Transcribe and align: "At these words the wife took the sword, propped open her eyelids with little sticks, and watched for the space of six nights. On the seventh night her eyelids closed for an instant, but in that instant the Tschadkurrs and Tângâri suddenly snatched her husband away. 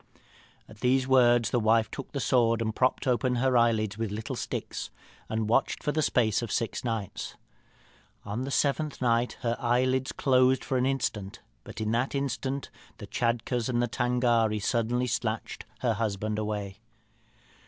"At 0.67 0.79
these 0.79 1.07
words 1.07 1.51
the 1.51 1.59
wife 1.59 1.91
took 1.91 2.11
the 2.11 2.19
sword, 2.19 2.63
propped 2.75 3.05
open 3.05 3.35
her 3.35 3.55
eyelids 3.55 3.99
with 3.99 4.09
little 4.09 4.35
sticks, 4.35 4.89
and 5.29 5.47
watched 5.47 5.83
for 5.83 5.91
the 5.91 6.01
space 6.01 6.41
of 6.41 6.51
six 6.51 6.83
nights. 6.83 7.35
On 8.25 8.41
the 8.41 8.49
seventh 8.49 8.99
night 8.99 9.37
her 9.41 9.55
eyelids 9.59 10.11
closed 10.11 10.65
for 10.65 10.75
an 10.79 10.87
instant, 10.87 11.39
but 11.63 11.79
in 11.79 11.91
that 11.91 12.15
instant 12.15 12.71
the 12.97 13.05
Tschadkurrs 13.05 13.69
and 13.69 13.79
Tângâri 13.83 14.59
suddenly 14.59 15.05
snatched 15.05 15.65
her 15.81 15.93
husband 15.93 16.39
away. 16.39 16.79